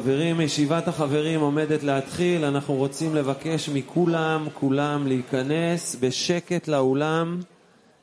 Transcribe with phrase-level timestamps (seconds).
[0.00, 7.40] חברים, ישיבת החברים עומדת להתחיל, אנחנו רוצים לבקש מכולם, כולם להיכנס בשקט לאולם,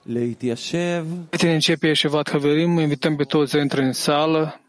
[0.05, 1.05] להתיישב.
[1.31, 4.59] Înainte de începe Yeshivat Haverim, invităm pe toți să intre în sală,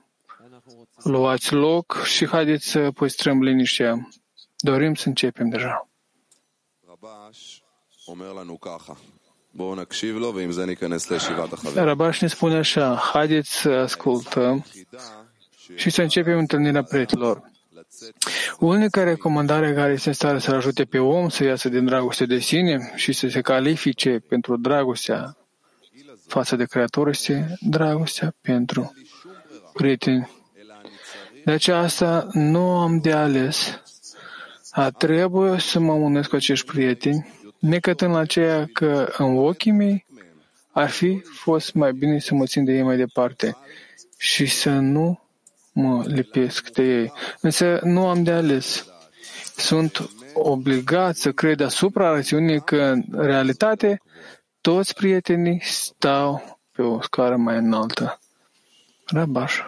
[1.04, 4.08] luați loc și haideți să păstrăm liniștea.
[4.56, 5.88] Dorim să începem deja.
[6.88, 7.62] רבש
[8.08, 8.92] אומר לנו ככה,
[9.54, 11.86] בואו נקשיב לו ועם זה ניכנס לישיבת החברים.
[11.86, 14.64] Rabaș ne spune așa, haideți să ascultăm
[15.75, 17.51] și să începem întâlnirea prietenilor.
[18.59, 22.39] Unica recomandare care este în stare să-l ajute pe om să iasă din dragoste de
[22.39, 25.37] sine și să se califice pentru dragostea
[26.29, 28.93] față de Creator este dragostea pentru
[29.73, 30.29] prieteni.
[31.45, 33.81] De aceasta nu am de ales.
[34.71, 40.05] A trebuie să mă unesc cu acești prieteni, necătând la aceea că în ochii mei
[40.71, 43.57] ar fi fost mai bine să mă țin de ei mai departe
[44.17, 45.19] și să nu
[45.73, 47.13] mă lipesc de ei.
[47.41, 48.87] Însă nu am de ales.
[49.55, 54.01] Sunt obligat să cred asupra rațiunii că în realitate
[54.61, 58.19] toți prietenii stau pe o scară mai înaltă.
[59.05, 59.59] Rabaș.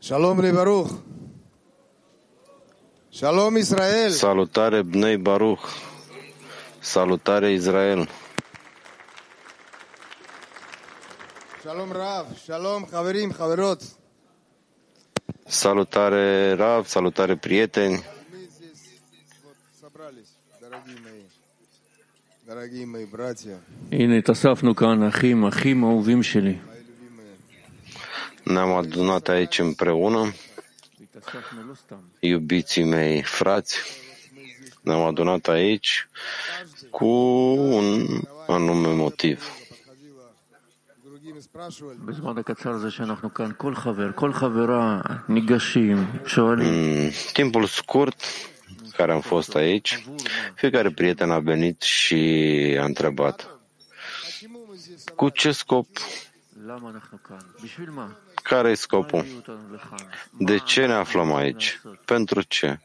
[0.00, 0.90] Shalom bnei Baruch.
[3.10, 4.12] Shalom Israel.
[4.12, 5.66] Salutare bnei Baruch.
[6.80, 8.08] Salutare Israel.
[11.62, 12.26] Shalom Rav.
[12.46, 13.82] Shalom Haverim, Haverot.
[15.46, 18.00] Salutare Rav, salutare prieteni.
[23.92, 26.58] הנה התאספנו כאן, אחים, אחים אהובים שלי.
[28.42, 30.32] Ne-am adunat aici împreună,
[32.18, 33.78] iubiții mei frați,
[34.80, 36.08] ne-am adunat aici
[36.90, 38.06] cu un
[38.46, 39.50] anume motiv.
[46.56, 48.20] În timpul scurt
[48.96, 50.04] care am fost aici,
[50.54, 52.16] fiecare prieten a venit și
[52.80, 53.60] a întrebat
[55.14, 55.86] cu ce scop
[58.42, 59.24] care e scopul?
[60.38, 61.80] De ce ne aflăm aici?
[62.04, 62.78] Pentru ce?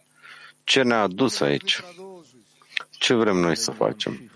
[0.64, 1.84] Ce ne-a adus aici?
[2.92, 4.32] Ce vrem noi să facem?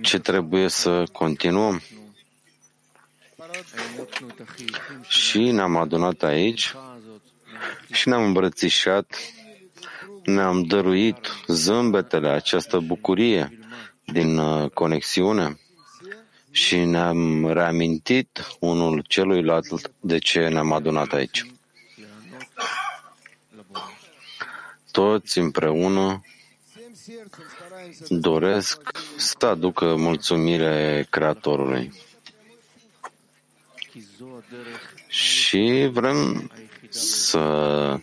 [0.00, 1.82] Ce trebuie să continuăm?
[5.08, 6.74] Și ne-am adunat aici
[7.92, 9.16] și ne-am îmbrățișat,
[10.24, 13.58] ne-am dăruit zâmbetele, această bucurie
[14.04, 15.58] din uh, conexiune
[16.50, 21.46] și ne-am reamintit unul celuilalt de ce ne-am adunat aici.
[24.90, 26.22] Toți împreună
[28.08, 28.80] doresc
[29.16, 31.92] să aducă mulțumire Creatorului.
[35.08, 36.50] Și vrem
[36.88, 37.96] să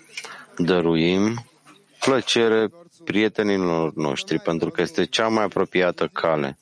[0.57, 1.45] dăruim
[1.99, 2.69] plăcere
[3.03, 6.57] prietenilor noștri, pentru că este cea mai apropiată cale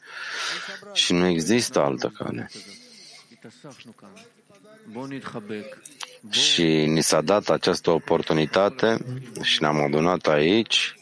[0.94, 2.50] și nu există altă cale.
[6.30, 8.98] Și ni s-a dat această oportunitate
[9.42, 10.96] și ne-am adunat aici.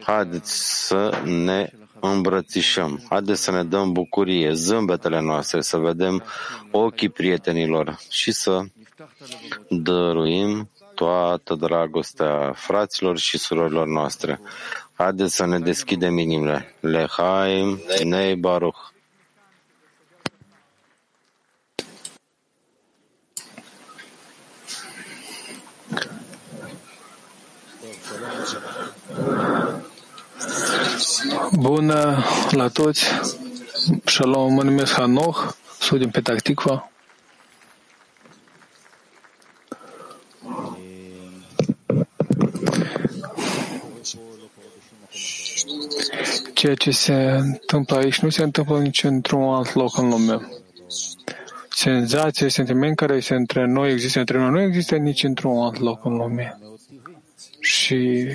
[0.00, 1.70] Haideți să ne
[2.00, 6.22] îmbrățișăm, haideți să ne dăm bucurie, zâmbetele noastre, să vedem
[6.70, 8.64] ochii prietenilor și să
[9.68, 14.40] dăruim toată dragostea fraților și surorilor noastre.
[14.92, 16.74] Haideți să ne deschidem inimile.
[16.80, 18.78] Lehaim, Nei Baruch.
[31.52, 33.04] Bună la toți!
[34.04, 36.90] Shalom, mă numesc Hanoch, sunt din Petah Tikva.
[46.54, 50.48] Ceea ce se întâmplă aici nu se întâmplă nici într-un alt loc în lume.
[51.68, 56.04] Senzație, sentiment care este între noi, există între noi, nu există nici într-un alt loc
[56.04, 56.58] în lume.
[57.60, 58.26] Și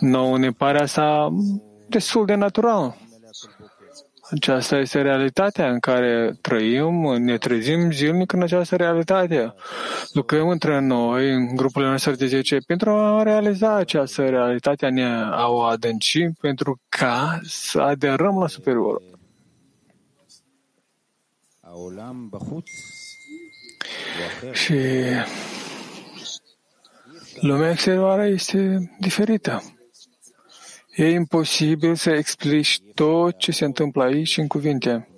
[0.00, 1.34] nouă ne pare asta
[1.88, 2.96] destul de natural.
[4.30, 9.54] Aceasta este realitatea în care trăim, ne trezim zilnic în această realitate.
[10.12, 15.48] Lucrăm între noi, în grupurile noastre de 10, pentru a realiza această realitate, ne a
[15.48, 19.02] o adânci pentru ca să aderăm la superior.
[24.52, 24.78] Și
[27.40, 29.62] lumea exterioară este diferită.
[31.00, 35.08] E imposibil să explici tot ce se întâmplă aici în cuvinte.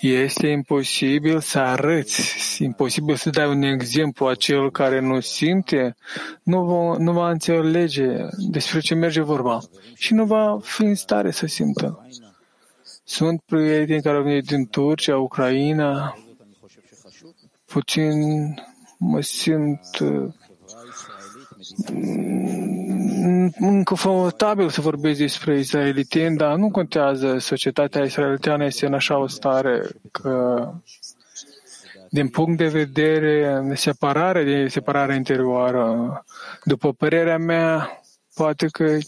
[0.00, 5.96] Este imposibil să arăți, imposibil să dai un exemplu acel care nu simte,
[6.42, 8.06] nu va, nu va înțelege
[8.50, 9.60] despre ce merge vorba
[9.94, 12.06] și nu va fi în stare să simtă.
[13.04, 16.18] Sunt prieteni care au venit din Turcia, Ucraina,
[17.64, 18.14] puțin
[18.98, 19.98] mă simt
[23.60, 27.38] inconfortabil să vorbesc despre israeliteni, dar nu contează.
[27.38, 30.68] Societatea israeliteană este în așa o stare că
[32.10, 36.24] din punct de vedere de separare, de separare interioară,
[36.64, 38.00] după părerea mea,
[38.34, 38.98] poate că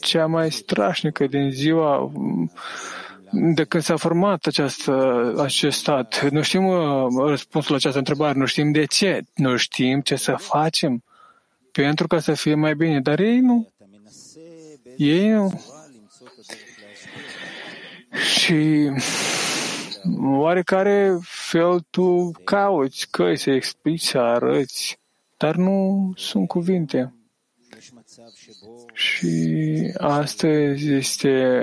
[0.00, 2.12] cea mai strașnică din ziua
[3.30, 6.28] de când s-a format această, acest stat.
[6.30, 10.34] Nu știm uh, răspunsul la această întrebare, nu știm de ce, nu știm ce să
[10.38, 11.02] facem
[11.82, 13.72] pentru ca să fie mai bine, dar ei nu.
[14.96, 15.62] Ei nu.
[18.34, 18.90] Și
[20.26, 24.98] oarecare fel tu cauți căi să explici, să arăți,
[25.36, 27.14] dar nu sunt cuvinte.
[28.92, 31.62] Și astăzi este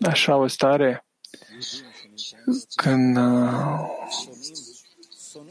[0.00, 1.06] așa o stare
[2.74, 3.80] când uh,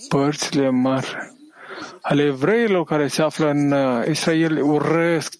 [0.07, 1.36] părțile mari
[2.09, 5.39] ale evreilor care se află în uh, Israel urăsc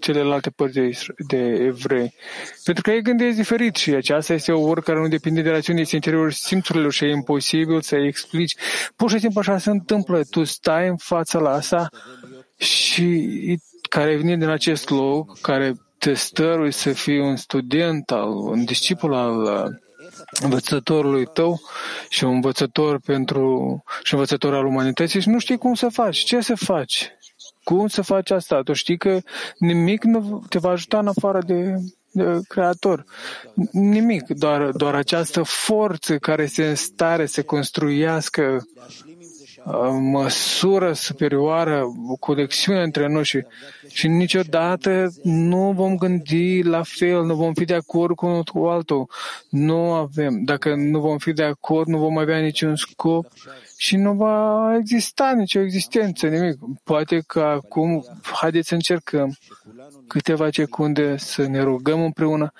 [0.00, 0.90] celelalte părți de,
[1.26, 2.14] de evrei.
[2.64, 5.82] Pentru că ei gândesc diferit și aceasta este o ură care nu depinde de rațiunea
[5.82, 8.54] este interiorul simțurilor și e imposibil să explici.
[8.96, 10.20] Pur și simplu așa se întâmplă.
[10.30, 11.88] Tu stai în fața la asta
[12.56, 13.58] și
[13.88, 19.14] care vine din acest loc, care te stărui să fii un student, al, un discipul
[19.14, 19.83] al uh,
[20.42, 21.60] învățătorului tău
[22.08, 26.18] și un învățător pentru și învățător al umanității și nu știi cum să faci.
[26.18, 27.10] Ce să faci?
[27.62, 28.60] Cum să faci asta?
[28.62, 29.18] Tu știi că
[29.58, 31.74] nimic nu te va ajuta în afară de,
[32.10, 33.04] de Creator.
[33.72, 38.66] Nimic, doar, doar această forță care este în stare să construiască
[40.00, 43.44] măsură superioară, o conexiune între noi și,
[43.88, 48.66] și niciodată nu vom gândi la fel, nu vom fi de acord cu unul cu
[48.66, 49.08] altul.
[49.48, 50.44] Nu avem.
[50.44, 53.26] Dacă nu vom fi de acord, nu vom avea niciun scop
[53.76, 56.56] și nu va exista nicio existență, nimic.
[56.84, 59.36] Poate că acum, haideți să încercăm
[60.06, 62.52] câteva secunde să ne rugăm împreună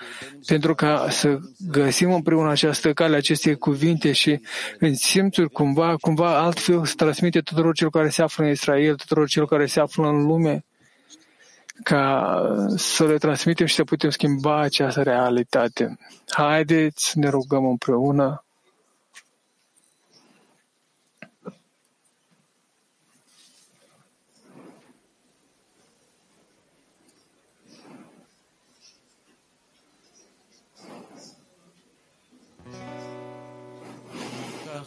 [0.46, 1.38] pentru ca să
[1.70, 4.40] găsim împreună această cale, aceste cuvinte și
[4.78, 9.28] în simțuri cumva, cumva altfel să transmite tuturor celor care se află în Israel, tuturor
[9.28, 10.64] celor care se află în lume,
[11.82, 12.36] ca
[12.76, 15.98] să le transmitem și să putem schimba această realitate.
[16.28, 18.43] Haideți să ne rugăm împreună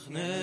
[0.10, 0.37] Nechne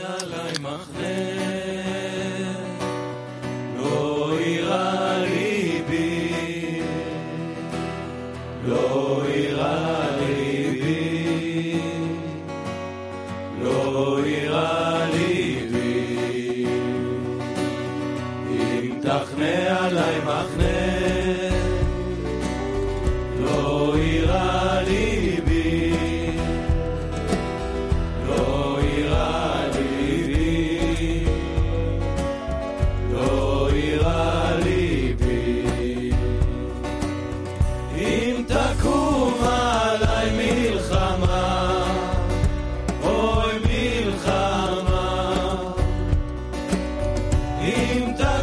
[47.67, 48.34] Então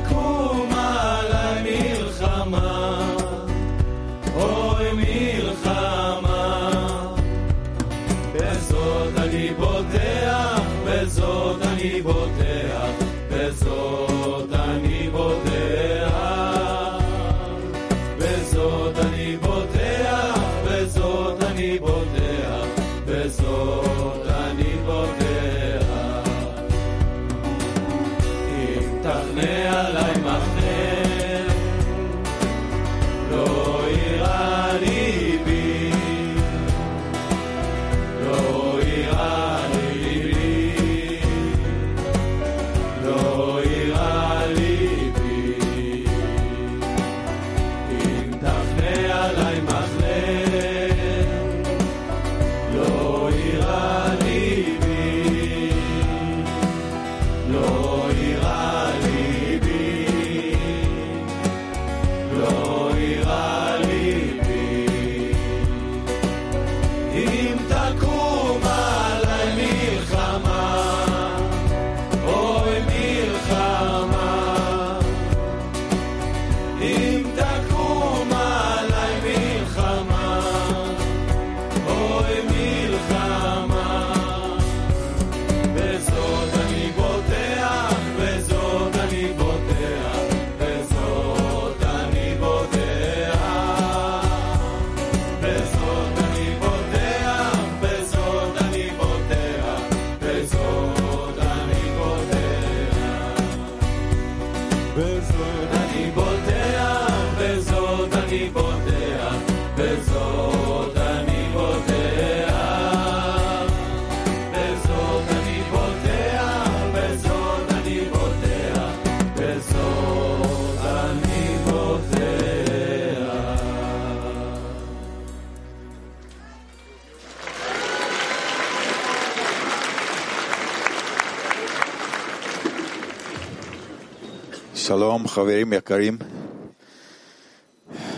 [134.90, 136.18] שלום, חברים יקרים.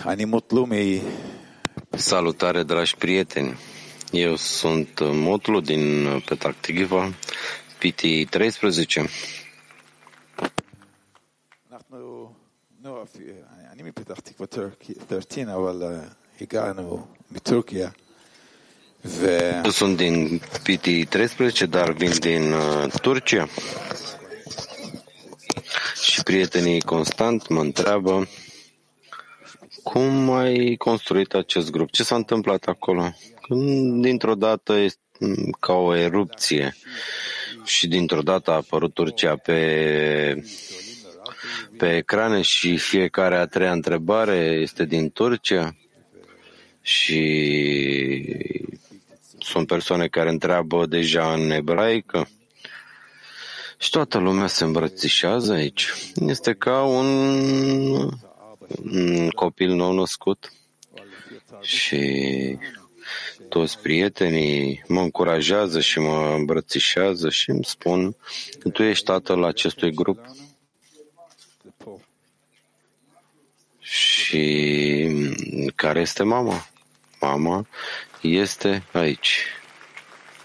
[0.06, 0.72] אני מוטלו מ...
[1.96, 3.52] Salutare, dragi prieteni!
[4.12, 7.10] Eu sunt Motlu din Petah Tikva,
[7.80, 9.04] PT 13.
[11.72, 12.32] אנחנו,
[12.82, 13.04] נו,
[13.72, 14.46] אני מפתח תקווה
[15.08, 16.00] 13, אבל אה,
[16.40, 17.88] הגענו מטורקיה,
[19.04, 19.50] ו...
[19.64, 23.48] Eu sunt din PT 13, dar vin din uh, Turcia.
[26.03, 28.27] Și prietenii constant mă întreabă
[29.83, 31.91] cum ai construit acest grup?
[31.91, 33.15] Ce s-a întâmplat acolo?
[33.41, 34.99] Când dintr-o dată este
[35.59, 36.75] ca o erupție
[37.63, 40.43] și dintr-o dată a apărut Turcia pe,
[41.77, 45.75] pe ecrane și fiecare a treia întrebare este din Turcia
[46.81, 47.25] și
[49.39, 52.27] sunt persoane care întreabă deja în ebraică
[53.83, 55.89] și toată lumea se îmbrățișează aici.
[56.15, 57.07] Este ca un,
[58.91, 60.53] un copil nou născut
[61.61, 62.57] și
[63.49, 68.15] toți prietenii mă încurajează și mă îmbrățișează și îmi spun
[68.73, 70.19] tu ești tatăl acestui grup
[73.79, 74.45] și
[75.75, 76.67] care este mama?
[77.19, 77.67] Mama
[78.21, 79.45] este aici.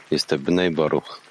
[0.08, 1.26] Este Bnei Baruch.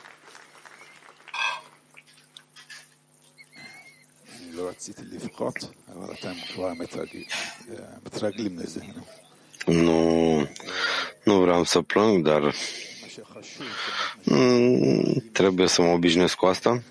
[9.65, 10.49] Nu,
[11.23, 12.55] nu vreau să plâng, dar
[14.23, 16.81] mm, trebuie să mă obișnuiesc cu asta.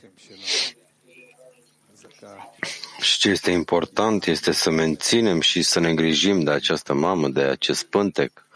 [3.01, 7.43] Și ce este important este să menținem și să ne grijim de această mamă, de
[7.43, 8.47] acest pântec,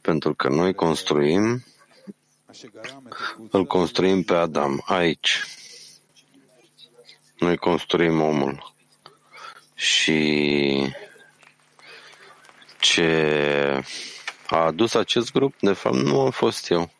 [0.00, 1.64] pentru că noi construim,
[3.50, 5.42] îl construim pe Adam aici.
[7.44, 8.74] Noi construim omul
[9.74, 10.92] și
[12.80, 13.84] ce
[14.46, 16.90] a adus acest grup, de fapt, nu am fost eu.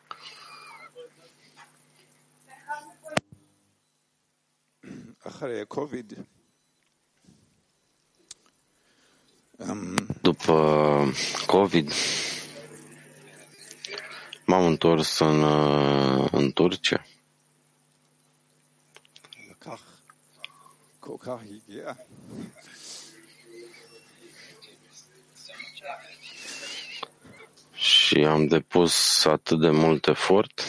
[10.21, 11.13] După
[11.45, 11.91] COVID,
[14.45, 15.43] m-am întors în,
[16.31, 17.05] în Turcia.
[21.04, 21.92] כל כך הגיע.
[27.74, 30.62] și am depus atât de mult efort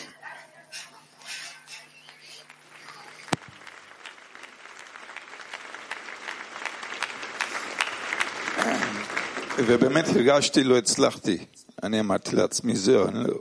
[9.58, 11.38] ובאמת הרגשתי לא הצלחתי.
[11.84, 13.34] אני אמרתי לעצמי, זהו, אני לא,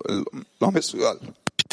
[0.63, 1.17] לא מסוגל.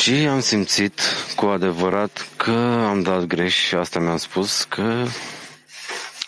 [0.03, 1.01] ci am simțit
[1.37, 2.51] cu adevărat că
[2.89, 5.07] am dat greș și asta mi-am spus că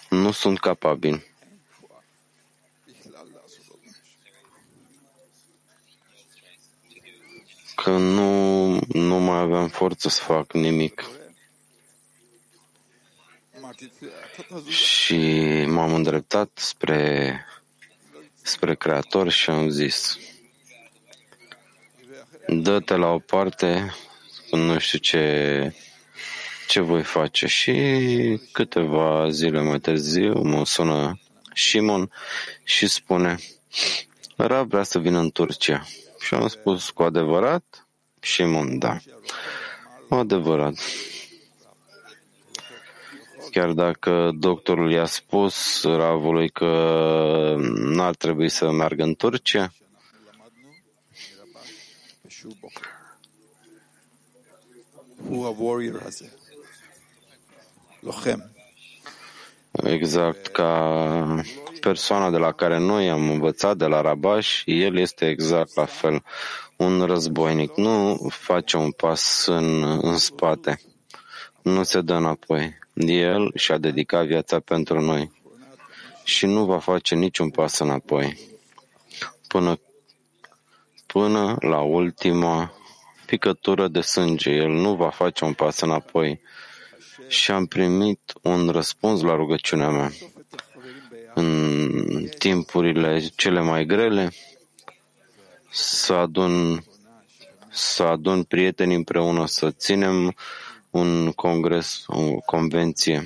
[0.08, 1.26] nu sunt capabil.
[7.74, 11.04] Că nu, nu mai aveam forță să fac nimic.
[14.68, 15.18] Și
[15.66, 17.40] m-am îndreptat spre,
[18.42, 20.18] spre Creator și am zis,
[22.46, 23.94] dă-te la o parte,
[24.50, 25.74] nu știu ce,
[26.68, 27.46] ce voi face.
[27.46, 27.72] Și
[28.52, 31.18] câteva zile mai târziu mă sună
[31.54, 32.10] Simon
[32.64, 33.38] și spune,
[34.36, 35.86] Ra vrea să vină în Turcia.
[36.20, 37.86] Și am spus, cu adevărat?
[38.20, 38.96] Simon, da.
[40.08, 40.74] Cu adevărat.
[43.50, 46.66] Chiar dacă doctorul i-a spus Ravului că
[47.74, 49.72] n-ar trebui să meargă în Turcia,
[59.72, 61.44] Exact ca
[61.80, 66.22] persoana de la care noi am învățat de la Rabaș, el este exact la fel.
[66.76, 70.80] Un războinic nu face un pas în, în spate,
[71.62, 72.78] nu se dă înapoi.
[72.94, 75.30] El și-a dedicat viața pentru noi
[76.24, 78.38] și nu va face niciun pas înapoi
[79.48, 79.78] până,
[81.14, 82.72] până la ultima
[83.26, 84.50] picătură de sânge.
[84.50, 86.40] El nu va face un pas înapoi
[87.28, 90.12] și am primit un răspuns la rugăciunea mea.
[91.34, 94.32] În timpurile cele mai grele,
[95.70, 96.84] să adun,
[97.70, 100.36] să adun prieteni împreună, să ținem
[100.90, 103.24] un congres, o convenție.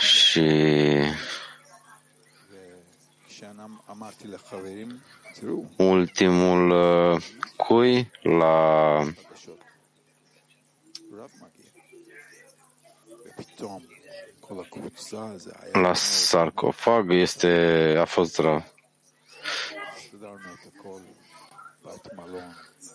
[0.00, 0.40] Și
[5.76, 7.22] ultimul uh,
[7.56, 8.98] cui la
[15.72, 17.48] la sarcofag este,
[18.00, 18.64] a fost rău.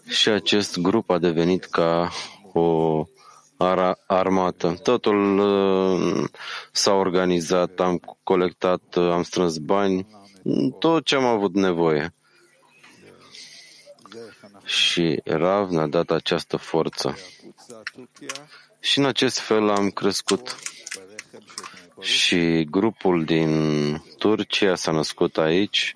[0.08, 2.10] Și acest grup a devenit ca
[2.54, 3.06] o
[4.08, 4.80] armată.
[4.84, 6.30] Totul uh,
[6.72, 10.08] s-a organizat, am colectat, uh, am strâns bani,
[10.80, 12.14] tot ce am avut nevoie.
[14.64, 17.18] Și Rav ne-a dat această forță.
[18.80, 20.56] Și în acest fel am crescut.
[22.02, 23.52] Și grupul din
[24.18, 25.96] Turcia s-a născut aici,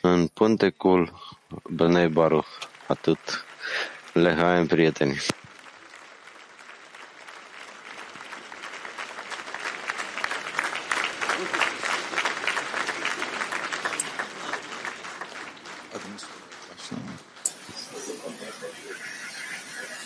[0.00, 1.12] în Pântecul
[1.70, 2.48] Bnei Baruch.
[2.86, 3.18] Atât.
[4.12, 5.16] Lehaim, prieteni.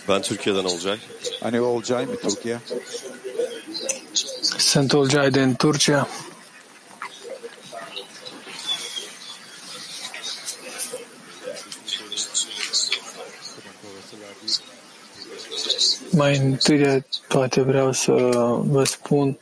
[0.08, 0.98] Ben Türkiye'den Olcay.
[1.40, 2.60] Hani Olcay mı Türkiye?
[4.58, 6.08] Sunt Olcay din Turcia.
[16.10, 18.12] Mai întâi de toate vreau să
[18.64, 19.38] vă spun,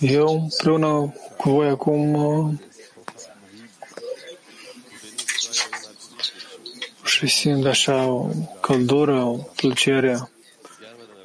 [0.00, 2.60] eu împreună cu voi acum
[7.26, 8.28] și simt așa o
[8.60, 10.30] căldură, o plăcere.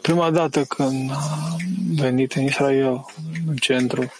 [0.01, 1.57] Prima dată când am
[1.95, 3.05] venit în Israel,
[3.47, 4.11] în centru,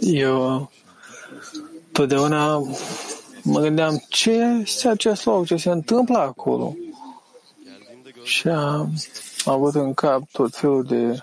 [0.00, 0.70] eu
[1.92, 2.62] totdeauna
[3.42, 4.30] mă gândeam ce
[4.62, 6.76] este acest loc, ce se întâmplă acolo.
[8.22, 8.92] Și am
[9.44, 11.20] avut în cap tot felul de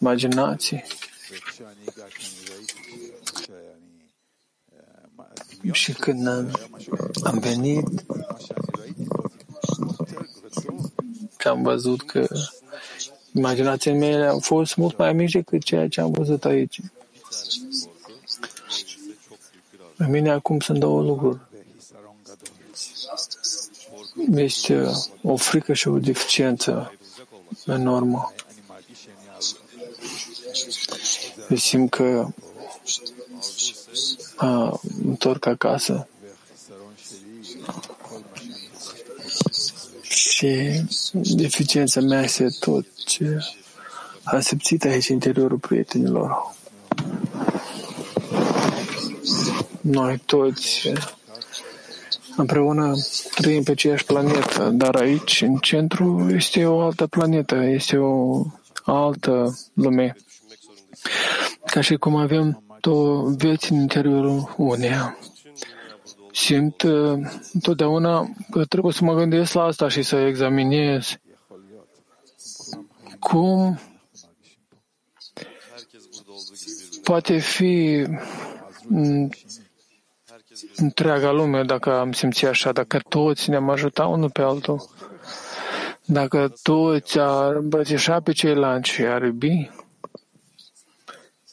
[0.00, 0.84] imaginații.
[5.72, 6.26] Și când
[7.24, 7.88] am venit
[11.38, 12.26] și am văzut că
[13.32, 16.80] imaginațiile mele au fost mult mai mici decât ceea ce am văzut aici.
[19.96, 21.38] La mine acum sunt două lucruri.
[24.34, 24.90] Este
[25.22, 26.94] o frică și o deficiență
[27.66, 28.32] enormă.
[31.56, 32.26] Simt că
[34.36, 34.80] a,
[35.22, 36.08] întorc acasă
[40.02, 43.38] și deficiența mea este tot ce
[44.22, 46.54] am simțit aici în interiorul prietenilor.
[49.80, 50.92] Noi toți
[52.36, 52.94] împreună
[53.34, 58.44] trăim pe aceeași planetă, dar aici, în centru, este o altă planetă, este o
[58.84, 60.16] altă lume.
[61.64, 65.18] ca și cum avem două vieți în interiorul uneia.
[66.32, 67.18] Simt uh,
[67.52, 71.18] întotdeauna că trebuie să mă gândesc la asta și să examinez
[73.18, 73.78] cum
[77.02, 78.04] poate fi
[80.76, 84.88] întreaga lume dacă am simțit așa, dacă toți ne-am ajutat unul pe altul,
[86.04, 89.70] dacă toți ar îmbrățișa pe ceilalți și ar iubi,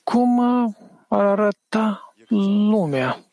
[0.04, 0.40] cum
[1.08, 2.14] ar arăta
[2.70, 3.26] lumea.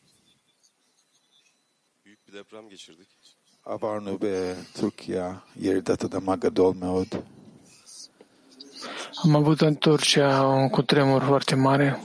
[9.23, 12.03] Am avut în Turcia un cutremur foarte mare.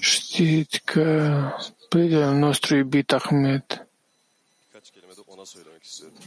[0.00, 1.32] Știți că
[1.88, 3.88] prietenul nostru iubit Ahmed
[5.40, 6.18] ona söylemek istiyorum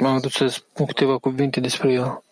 [0.00, 2.22] m-am adus să spun câteva cuvinte despre el.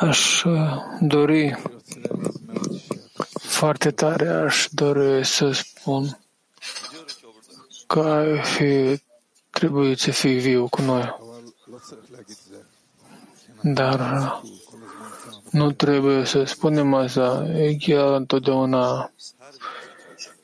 [0.00, 1.56] Aș uh, dori
[3.32, 6.18] foarte tare, aș dori să spun
[7.86, 9.02] că ai fi
[9.50, 11.16] trebuit să fii viu cu noi.
[13.62, 14.00] Dar
[15.50, 17.46] nu trebuie să spunem asta.
[17.78, 19.12] Chiar întotdeauna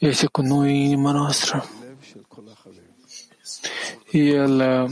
[0.09, 1.64] este cu noi în inima noastră.
[4.11, 4.90] El uh,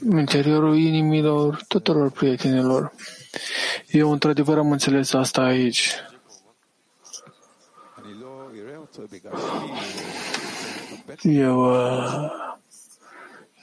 [0.00, 2.92] în interiorul inimilor tuturor prietenilor.
[3.90, 5.92] Eu într-adevăr am înțeles asta aici.
[11.22, 12.30] Eu uh,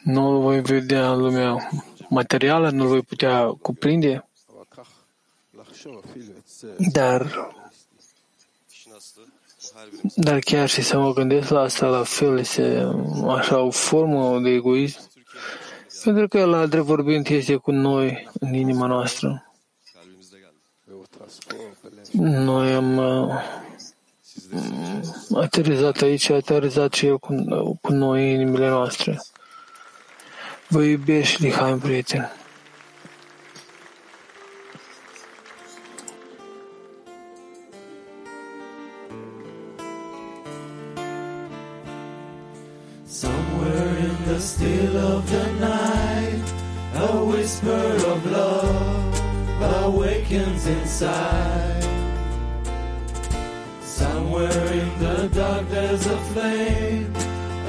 [0.04, 1.70] nu îl voi vedea în lumea
[2.10, 4.28] materială, nu îl voi putea cuprinde,
[6.92, 7.52] dar
[10.16, 12.92] dar chiar și să mă gândesc la asta, la fel, este
[13.28, 15.00] așa o formă de egoism,
[16.04, 19.54] pentru că la drept vorbind este cu noi în inima noastră.
[22.12, 23.34] Noi am uh,
[24.52, 27.46] mm, aterizat aici, aterizat și el cu,
[27.82, 29.22] cu noi inimile noastre.
[30.68, 32.39] Vă iubești, Lihaim, prieteni.
[44.60, 46.44] Still of the night,
[46.96, 51.84] a whisper of love awakens inside.
[53.82, 57.14] Somewhere in the dark there's a flame,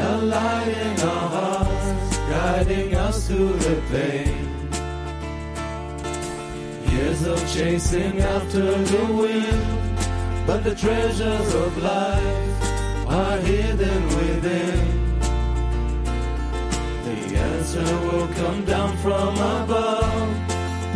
[0.09, 4.43] a light in our hearts, guiding us through the pain.
[6.91, 9.63] Years of chasing after the wind,
[10.45, 15.00] but the treasures of life are hidden within.
[17.49, 20.29] Answer will come down from above,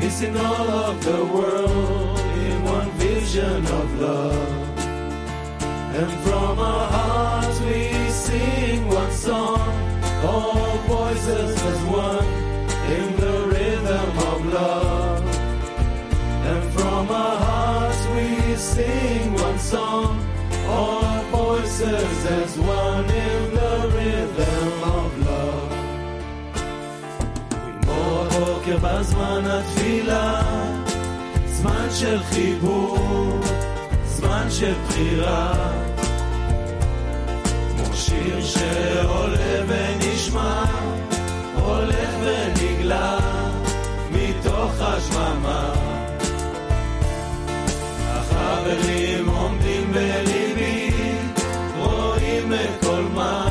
[0.01, 4.79] piecing all of the world in one vision of love.
[6.01, 7.81] And from our hearts we
[8.11, 9.61] sing one song,
[10.25, 12.29] all voices as one
[12.99, 15.25] in the rhythm of love.
[16.51, 20.11] And from our hearts we sing one song,
[20.67, 24.74] all voices as one in the rhythm
[28.21, 30.41] הבוקר בזמן התפילה,
[31.47, 33.41] זמן של חיבור,
[34.05, 35.53] זמן של בחירה.
[37.71, 40.65] כמו שיר שעולה ונשמע,
[41.55, 43.19] הולך ונגלה,
[44.11, 45.73] מתוך השממה.
[48.07, 50.91] החברים עומדים בליבי,
[51.79, 53.49] רואים את כל מה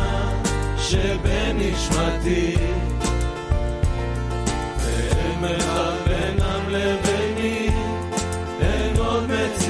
[0.77, 2.52] שבנשמתי.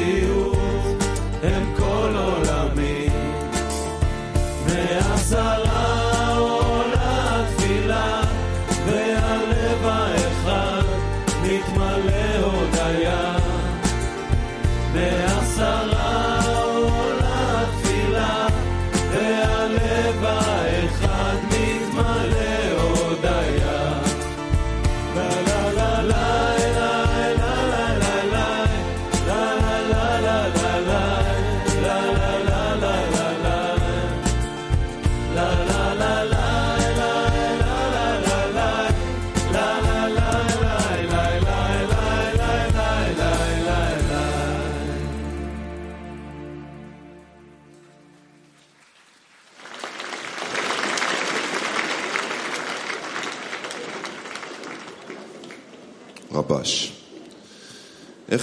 [0.05, 0.53] And
[1.43, 1.92] em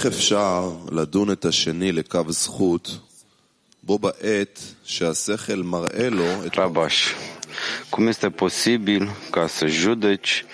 [0.00, 2.98] איך אפשר לדון את השני לקו זכות
[3.82, 7.14] בו בעת שהשכל מראה לו את Rabaș,
[7.90, 10.44] cum este posibil ca să judeci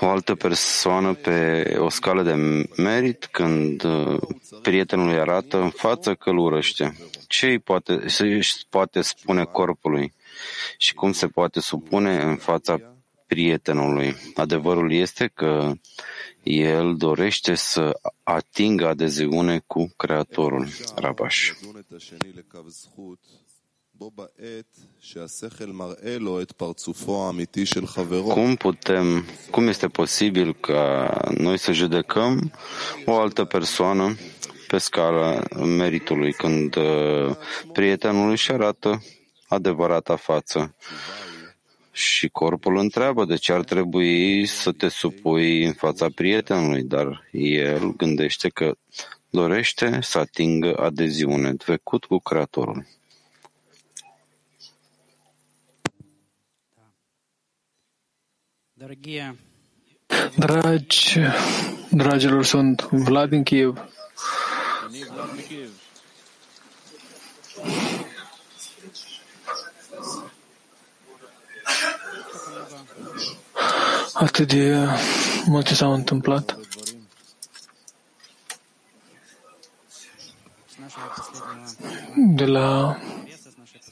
[0.00, 2.34] o altă persoană pe o scală de
[2.76, 4.20] merit când uh,
[4.62, 6.96] prietenul îi arată în față că îl urăște?
[7.28, 10.12] Ce îi poate, ce își poate spune corpului
[10.78, 12.87] și cum se poate supune în fața
[13.29, 14.15] prietenului.
[14.35, 15.71] Adevărul este că
[16.43, 21.51] el dorește să atingă adeziune cu Creatorul, Rabaș.
[28.33, 32.51] Cum putem, cum este posibil ca noi să judecăm
[33.05, 34.15] o altă persoană
[34.67, 37.35] pe scara meritului când uh,
[37.73, 39.03] prietenul își arată
[39.47, 40.75] adevărata față?
[41.99, 47.95] Și corpul întreabă de ce ar trebui să te supui în fața prietenului, dar el
[47.95, 48.75] gândește că
[49.29, 52.85] dorește să atingă adeziune trecut cu Creatorul.
[60.35, 61.19] Dragi,
[61.89, 63.89] dragilor, sunt Vlad din Kiev.
[74.19, 74.87] Atât de
[75.45, 76.57] multe s-au întâmplat.
[82.35, 82.97] De la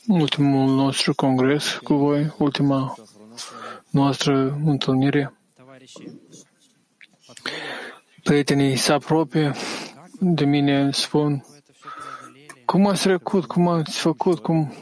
[0.07, 2.95] ultimul nostru congres cu voi, ultima
[3.89, 5.33] noastră întâlnire,
[8.23, 9.53] prietenii se apropie
[10.19, 11.45] de mine, spun,
[12.65, 14.73] cum ați trecut, cum ați făcut, cum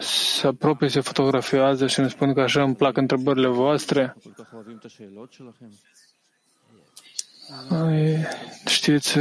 [0.00, 4.16] se apropie, se fotografiază și ne spun că așa îmi plac întrebările voastre.
[8.66, 9.18] Știți,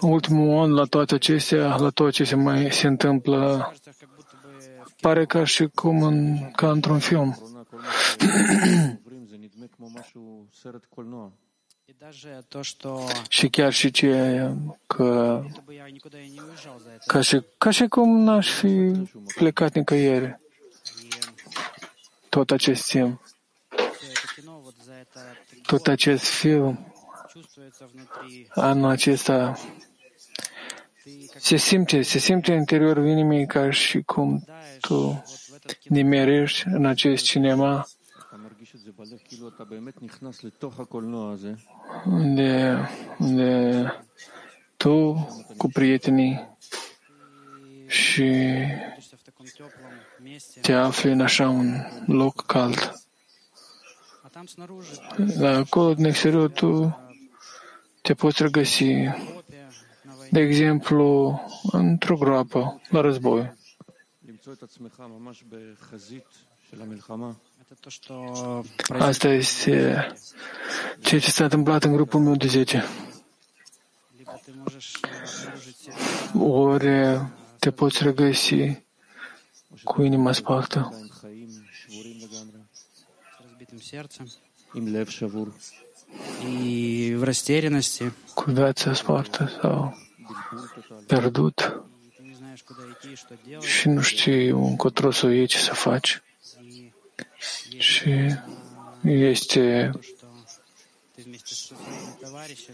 [0.00, 3.72] ultimul an la toate acestea, la toate ce se mai se întâmplă,
[5.00, 7.38] pare ca și cum în, ca într-un film.
[13.28, 14.56] Și chiar și ceea
[14.86, 15.42] că
[17.06, 18.92] ca și, ca și cum n-aș fi
[19.34, 20.38] plecat nicăieri.
[22.28, 23.22] Tot acest timp.
[25.66, 26.94] Tot acest film,
[28.48, 29.58] anul acesta,
[31.36, 34.44] se simte, se simte în interiorul inimii ca și cum
[34.80, 35.24] tu
[35.82, 37.88] nimerești în acest cinema
[42.04, 42.88] unde
[43.18, 43.84] de
[44.76, 45.14] tu
[45.56, 46.56] cu prietenii
[47.86, 48.56] și
[50.60, 51.74] te afli în așa un
[52.06, 52.92] loc cald.
[55.38, 56.98] La acolo, din exterior, tu
[58.02, 58.84] te poți regăsi,
[60.30, 61.40] de exemplu,
[61.72, 63.56] într-o groapă, la război.
[68.88, 70.06] Asta este
[71.00, 72.84] ceea ce s-a întâmplat în grupul meu de 10.
[76.38, 77.20] Ori
[77.58, 78.82] te poți regăsi
[79.84, 81.10] cu inima spartă.
[88.34, 89.96] Cu viața spartă sau
[91.06, 91.82] pierdut.
[93.60, 96.22] Și nu știi încotro să o iei ce să faci
[97.78, 98.10] și
[99.02, 99.90] este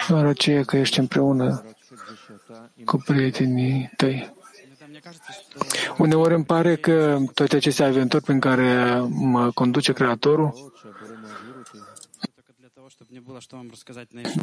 [0.09, 1.65] doar aceea că ești împreună
[2.85, 4.35] cu prietenii tăi.
[5.99, 10.73] Uneori îmi pare că toate aceste aventuri prin care mă conduce Creatorul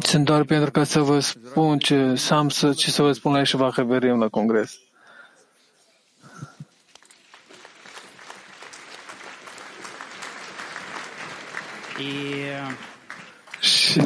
[0.02, 3.32] sunt doar pentru ca să vă spun ce, să am să, ce să vă spun
[3.32, 4.78] la Yeshiva Haverim la congres.
[13.60, 14.00] Și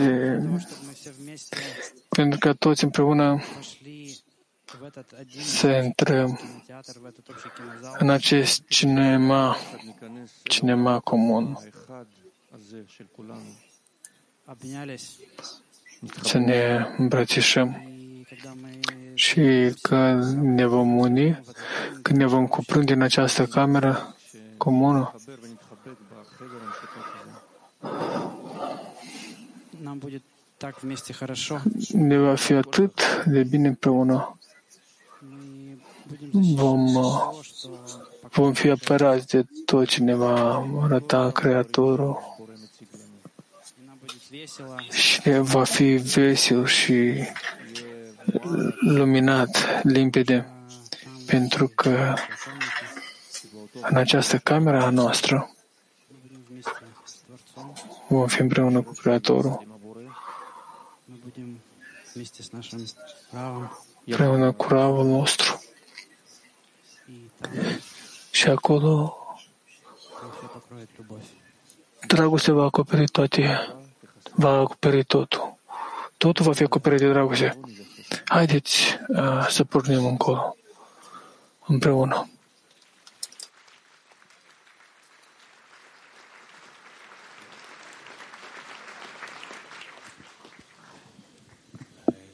[2.09, 3.43] pentru că toți împreună
[5.39, 6.41] se intrăm
[7.99, 9.57] în acest cinema,
[10.43, 11.59] cinema comun.
[16.23, 17.91] Să ne îmbrățișăm.
[19.15, 21.43] Și că ne vom uni,
[22.03, 24.17] când ne vom cuprinde în această cameră
[24.57, 25.15] comună,
[31.93, 34.39] ne va fi atât de bine împreună.
[36.33, 37.39] Vom, uh,
[38.33, 42.35] vom fi apărați de tot ce ne va arăta Creatorul.
[44.91, 47.25] Și va fi vesel și
[48.81, 50.49] luminat, limpede,
[51.27, 52.15] pentru că
[53.81, 55.51] în această cameră a noastră
[58.09, 59.76] vom fi împreună cu Creatorul
[64.05, 65.63] împreună cu ravul nostru.
[68.31, 69.17] Și acolo
[72.07, 73.75] dragoste va acoperi toate,
[74.35, 75.55] va acoperi totul.
[76.17, 77.59] Totul va fi acoperit de dragoste.
[78.25, 80.57] Haideți uh, să pornim încolo,
[81.67, 82.29] împreună.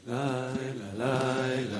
[0.06, 1.71] La